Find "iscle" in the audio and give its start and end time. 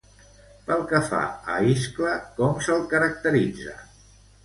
1.75-2.17